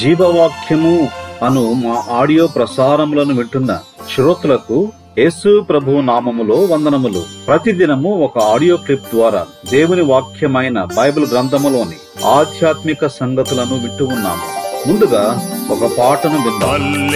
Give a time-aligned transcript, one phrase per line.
[0.00, 1.08] జీవవాక్యము
[1.44, 3.80] అను మా ఆడియో ప్రసారములను వింటున్న
[4.14, 7.24] శ్రోతలకు యేసు ప్రభు నామములో వందనములు.
[7.46, 14.58] ప్రతిదినము ఒక ఆడియో క్లిప్ ద్వారా దేవుని వాక్యమైన బైబిల్ గ్రంథములోని ఆధ్యాత్మిక సంగతులను వింటూ ఉన్నాము.
[14.88, 17.08] ముందుగా ఒక పాటను విందాం.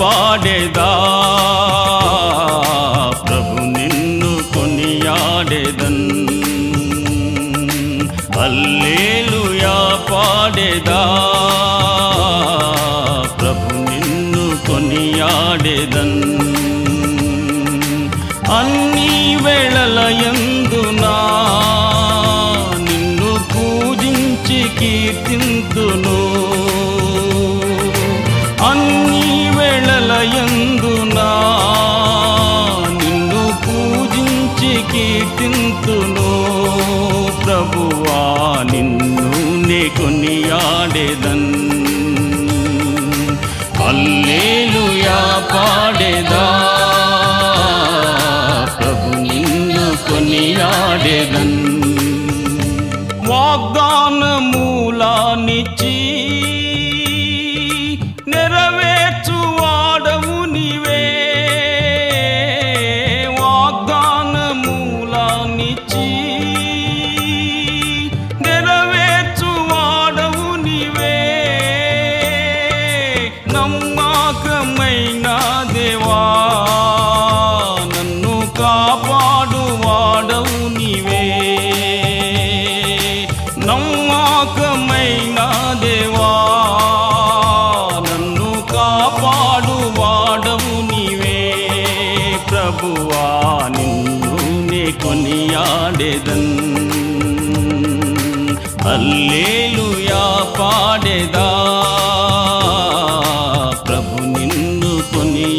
[0.00, 0.90] పాడేదా?
[3.28, 6.28] ప్రభు నిన్ను కొనియాడేదన్?
[8.38, 11.34] హల్లెలూయా పాడేదా?
[15.78, 16.22] కొనియాడేదన్
[18.50, 21.14] అన్ని వేళలయందునా
[22.78, 26.18] నిన్ను పూజించి కీర్తింతును.
[28.68, 29.26] అన్ని
[29.58, 31.30] వేళలయందునా
[33.02, 36.30] నిన్ను పూజించి కీర్తింతును.
[37.44, 41.67] ప్రభువా నిన్ను నే కొనియాడేదన్.
[43.88, 45.18] అల్లేలుయా
[45.52, 46.44] పాడేదా?
[48.80, 51.56] ప్రభు నిన్ను కొనియాడేదన్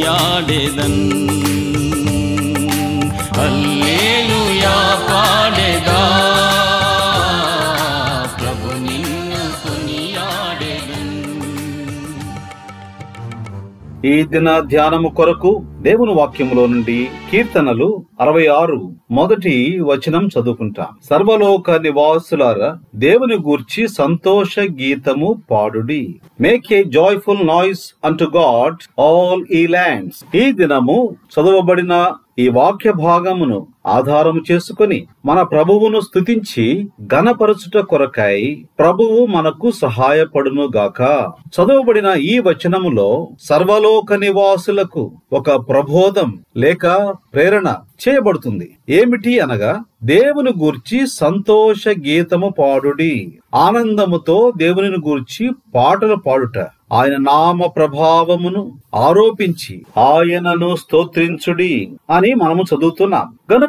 [0.10, 1.19] కొనియాడేదన్
[14.06, 20.86] ఈ దిన ధ్యానము కొరకు దేవుని వాక్యములో నుండి కీర్తనలు అరవై ఆరు మొదటి వచనం చదువుకుంటాం.
[21.10, 26.20] సర్వలోక నివాసులారా దేవుని గూర్చి సంతోష గీతము పాడుడి.
[26.42, 33.68] Make a joyful noise unto God all ye lands ఈ దినము చదవబడిన ఈ వాక్య భాగమును
[33.86, 41.02] ఆధారము చేసుకొని మన ప్రభువును స్తుతించి ఘనపరచుట కొరకై ప్రభువు మనకు సహాయపడును గాక
[41.56, 46.88] చదవబడిన ఈ వచనములో సర్వలోక నివాసులకు ఒక ప్రబోధం లేక
[47.34, 47.76] ప్రేరణ
[48.08, 48.78] చేయబడుతుంది.
[48.90, 53.40] ఏమిటి అనగా దేవుని గూర్చి సంతోష గీతము పాడుడి.
[53.56, 56.58] ఆనందముతో దేవుని గూర్చి పాటలు పాడుట.
[56.94, 63.38] ఆయన నామ ప్రభావమును ఆరోపించి ఆయనను స్తోత్రించుడి అని మనము చదువుతున్నాం.
[63.54, 63.69] గనుక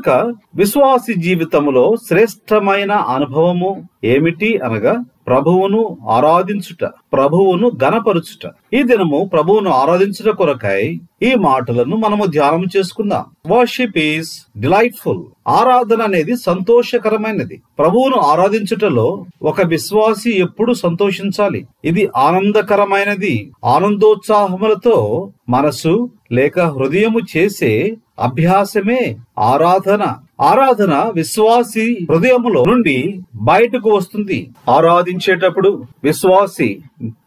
[0.54, 11.00] విశ్వాసి జీవితములో శ్రేష్టమైన అనుభవము ఏమిటి అనగా ప్రభువును ఆరాధించుట ప్రభువును గనపరుచుట ఈ దినము ప్రభువును ఆరాధించుట కొరకై
[11.22, 13.24] ఈ మాటలను మనము ధ్యానం చేసుకుందాం.
[13.50, 17.62] వర్షిప్ ఈస్ డిలైట్ఫుల్ ఆరాధన అనేది సంతోషకరమైనది.
[17.78, 21.66] ప్రభువును ఆరాధించుటలో ఒక విశ్వాసి ఎప్పుడు సంతోషించాలి?
[21.84, 23.52] ఇది ఆనందకరమైనది.
[23.64, 30.14] ఆనందోత్సాహములతో మనసు లేక హృదయము చేసే అభ్యాసమే ఆరాధన.
[30.40, 34.50] ఆరాధన విశ్వాసి హృదయములో నుండి బయటకు వస్తుంది.
[34.68, 36.80] ఆరాధించేటప్పుడు విశ్వాసి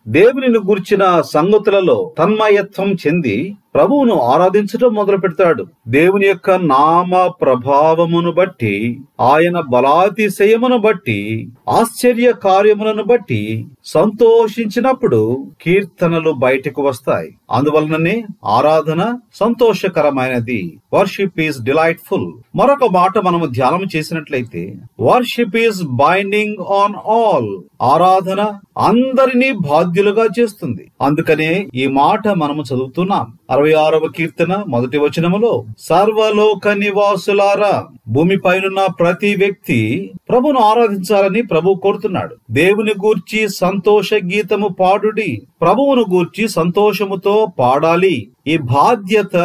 [0.07, 9.59] దేవునిని గుర్చిన సంగతులలో తన్మయత్వం చెంది ప్రభువును ఆరాధించడం మొదలు పెడతాడు దేవుని యొక్క నామ ప్రభావమును బట్టి ఆయన
[9.59, 17.35] బలాతిశయమును బట్టి ఆశ్చర్య కార్యములను బట్టి సంతోషించినప్పుడు కీర్తనలు బయటకు వస్తాయి.
[17.51, 20.77] అందువలననే ఆరాధన సంతోషకరమైనది.
[20.93, 22.31] Worship is delightful.
[22.55, 27.61] మరొక మాట మనము ధ్యానం చేసినట్లయితే worship is binding on all.
[27.81, 28.41] ఆరాధన
[28.77, 30.83] అందరినీ బాధ్యులుగా చేస్తుంది.
[31.01, 33.27] అందుకనే ఈ మాట మనము చదువుతున్నాం.
[33.53, 42.35] అరవై ఆరవ కీర్తన మొదటి వచనములో సర్వలోక నివాసులారా భూమి పైనున్న ప్రతి వ్యక్తి ప్రభును ఆరాధించాలని ప్రభు కోరుతున్నాడు.
[42.51, 48.27] దేవుని గూర్చి సంతోష గీతము పాడుడి ప్రభువును గూర్చి సంతోషముతో పాడాలి.
[48.47, 49.37] ఈ బాధ్యత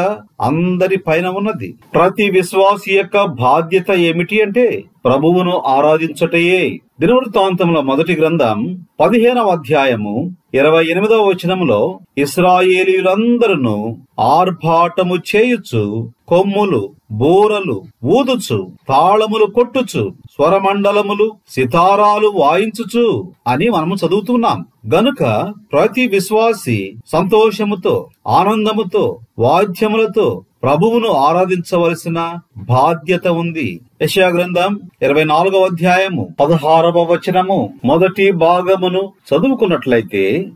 [0.43, 1.75] అందరి పైన ఉన్నది.
[1.95, 6.81] ప్రతి విశ్వాసి యొక్క బాధ్యత ఏమిటి అంటే ప్రభువును ఆరాధించటయే.
[7.01, 8.59] దినవృత్తాంతంలో మొదటి గ్రంథం
[9.01, 11.81] పదిహేనవ అధ్యాయము ఇరవై ఎనిమిదవ వచనములో
[12.19, 13.75] ఇస్రాయేలీలందరూ
[14.29, 15.83] ఆర్భాటము చేయుచు
[16.29, 16.81] కొమ్ములు
[17.11, 24.67] బోరలు ఊదుచు తాళములు కొట్టుచు స్వరమండలములు సితారాలు వాయించుచు అని మనము చదువుతున్నాం.
[24.95, 33.81] గనుక ప్రతి విశ్వాసి సంతోషముతో ఆనందముతో వాద్యములతో ప్రభువును ఆరాధించవలసిన బాధ్యత ఉంది.
[34.03, 40.49] యశా గ్రంథం ఇరవై నాలుగవ అధ్యాయము పదహారవ వచనము మొదటి భాగమును చదువుకున్నట్లయితే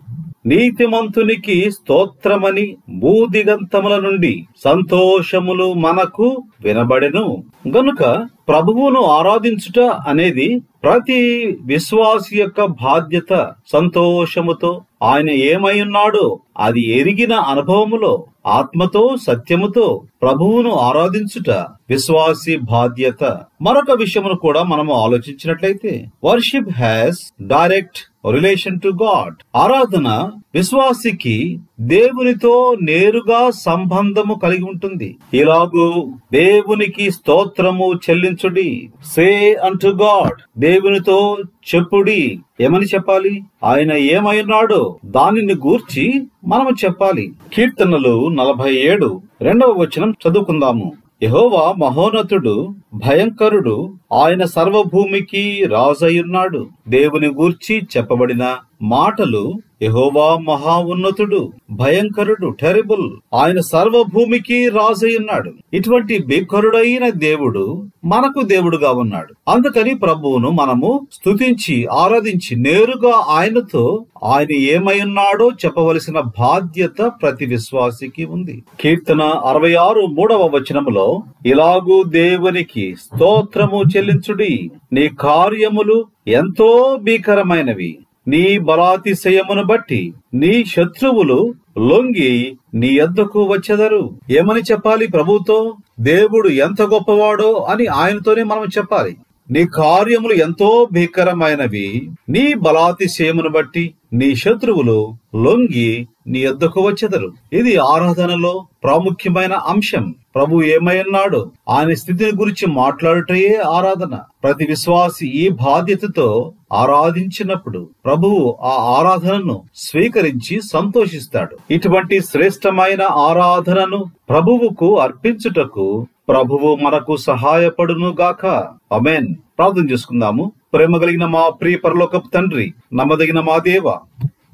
[0.45, 2.65] నీతిమంతునికి స్తోత్రమని
[2.99, 4.33] భూదిగంతముల నుండి
[4.65, 6.27] సంతోషములు మనకు
[6.65, 7.25] వినబడెను.
[7.69, 8.03] గనుక
[8.49, 10.49] ప్రభువును ఆరాధించుట అనేది
[10.85, 11.21] ప్రతి
[11.67, 13.33] విశ్వాసి యొక్క బాధ్యత
[13.73, 14.71] సంతోషముతో
[15.03, 16.27] ఆయన ఏమై ఉన్నాడో
[16.59, 18.13] అది ఎరిగిన అనుభవములో
[18.47, 21.51] ఆత్మతో సత్యముతో ప్రభువును ఆరాధించుట
[21.91, 23.25] విశ్వాసి బాధ్యత.
[23.63, 27.99] మరొక విషయమును కూడా మనము ఆలోచించినట్లయితే worship has direct
[28.31, 29.35] relation to God.
[29.57, 35.17] ఆరాధన విశ్వాసికి దేవునితో నేరుగా సంబంధము కలిగి ఉంటుంది.
[35.35, 38.91] ఇలాగూ దేవునికి స్తోత్రము చెల్లించుడి.
[39.07, 40.52] Say unto God.
[40.59, 41.37] దేవునితో
[41.75, 42.41] చెప్పుడి.
[42.61, 43.43] ఏమని చెప్పాలి?
[43.65, 47.33] ఆయన ఏమైనాడో దానిని గూర్చి మనము చెప్పాలి.
[47.53, 50.93] కీర్తనలు నలభై ఏడు రెండవ వచనం చదువుకుందాము.
[51.23, 63.11] యహోవా మహోన్నతుడు భయంకరుడు ఆయన సర్వభూమికి రాజయ్యున్నాడు దేవుని గూర్చి చెప్పబడిన మాటలు యహోవా మహా ఉన్నతుడు భయంకరుడు టెరిబుల్.
[63.35, 69.51] ఆయన సర్వభూమికి రాజయ్యున్నాడు ఇటువంటి భీకరుడైన దేవుడు మనకు దేవుడుగా ఉన్నాడు.
[69.51, 78.63] అందుకని ప్రభువును మనము స్తుతించి ఆరాధించి నేరుగా ఆయనతో ఆయన ఏమై ఉన్నాడో చెప్పవలసిన బాధ్యత ప్రతి విశ్వాసికి ఉంది.
[78.81, 84.71] కీర్తన అరవై ఆరు మూడవ వచనములో ఇలాగూ దేవునికి స్తోత్రము చెల్లించుడి.
[84.93, 87.99] నీ కార్యములు ఎంతో భీకరమైనవి.
[88.29, 94.11] నీ బలాతిశయమును బట్టి నీ శత్రువులు లొంగి నీ ఎద్దకు వచ్చెదరు.
[94.31, 99.17] ఏమని చెప్పాలి ప్రభుతో దేవుడు ఎంత గొప్పవాడో అని ఆయనతోనే మనం చెప్పాలి.
[99.51, 102.11] నీ కార్యములు ఎంతో భీకరమైనవి.
[102.29, 105.13] నీ బలాతిశయమును బట్టి నీ శత్రువులు
[105.45, 107.33] లొంగి నీ యొద్దకు వచ్చెదరు.
[107.53, 110.15] ఇది ఆరాధనలో ప్రాముఖ్యమైన అంశం.
[110.35, 114.19] ప్రభు ఏమైనాడు ఆయన స్థితిని గురించి మాట్లాడుటయే ఆరాధన.
[114.45, 121.57] ప్రతి విశ్వాసి ఈ బాధ్యతతో ఆరాధించినప్పుడు ప్రభువు ఆ ఆరాధనను స్వీకరించి సంతోషిస్తాడు.
[121.71, 128.47] ఇటువంటి శ్రేష్టమైన ఆరాధనను ప్రభువుకు అర్పించుటకు ప్రభువు మనకు సహాయపడును గాక
[128.93, 130.53] అమెన్ ప్రార్థన చేసుకుందాము.
[130.75, 133.93] ప్రేమ కలిగిన మా ప్రియ పరలోకపు తండ్రి నమ్మదగిన మా దేవ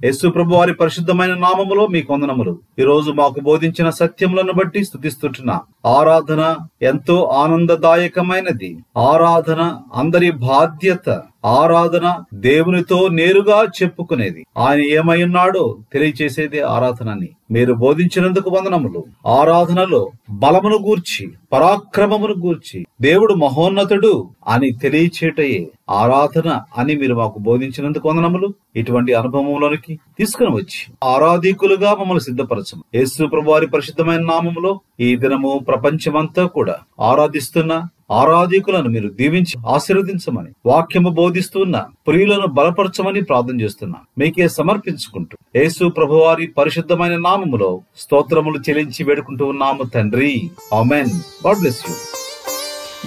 [0.04, 5.56] యేసు ప్రభు వారి పరిశుద్ధమైన నామములో మీ కొందనములు ఈ రోజు మాకు బోధించిన సత్యములను బట్టి స్థుతిస్తుంటున్నా
[5.86, 6.42] ఆరాధన
[6.82, 8.70] ఎంతో ఆనందదాయకమైనది.
[8.96, 9.62] ఆరాధన
[9.94, 11.08] అందరి బాధ్యత.
[11.48, 14.46] ఆరాధన దేవునితో నేరుగా చెప్పుకునేది.
[14.58, 17.28] ఆయన ఏమై ఉన్నాడో తెలియచేసేదే ఆరాధనని.
[17.50, 19.04] మీరు బోధించినందుకు వందనములు.
[19.26, 28.54] ఆరాధనలో బలమును గూర్చి పరాక్రమమును గూర్చి దేవుడు మహోన్నతుడు అని తెలియచేటయే ఆరాధన అని మీరు మాకు బోధించినందుకు వందనములు.
[28.76, 32.82] ఇటువంటి అనుభవంలోనికి తీసుకుని వచ్చి ఆరాధికులుగా మమ్మల్ని సిద్ధపరచము.
[32.94, 41.10] యేసు ప్రభు వారి పరిశుద్ధమైన నామములో ఈ దినము ప్రపంచమంతా కూడా ఆరాధిస్తున్న ఆరాధికులను మీరు దీవించి ఆశీర్వదించమని వాక్యము
[41.10, 43.98] బోధిస్తున్న ప్రియులను బలపరచమని ప్రార్థన చేస్తున్నా.
[44.18, 50.50] మీకే సమర్పించుకుంటూ యేసు ప్రభువారి పరిశుద్ధమైన నామములో స్తోత్రములు చెల్లించి వేడుకుంటూ ఉన్నాము తండ్రి.
[50.74, 51.08] ఆమెన్.
[51.46, 51.84] గాడ్ బ్లెస్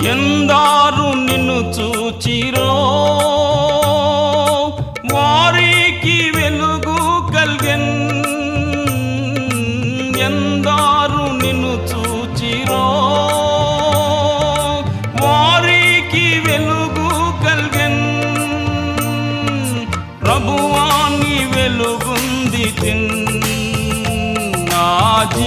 [0.07, 2.71] ఎందారు నిన్ను చూచిరో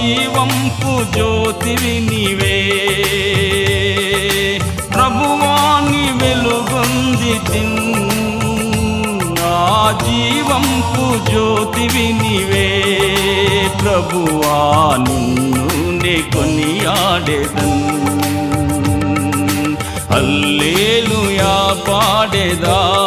[0.05, 2.57] జీవంపు జ్యోతివి నీవే.
[4.93, 7.39] ప్రభువాని వెలుగొంది
[9.39, 12.83] నా జీవంపు జ్యోతివి నీవే.
[13.83, 17.85] ప్రభువా నిన్ను నే కొనియాడేదన్.
[20.13, 23.04] హల్లేలుయా పాడేదా.